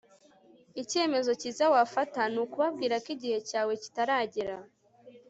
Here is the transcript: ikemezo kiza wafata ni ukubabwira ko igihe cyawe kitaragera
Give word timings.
ikemezo 0.81 1.31
kiza 1.41 1.65
wafata 1.73 2.21
ni 2.31 2.39
ukubabwira 2.43 2.95
ko 3.03 3.07
igihe 3.15 3.37
cyawe 3.49 3.73
kitaragera 3.81 4.55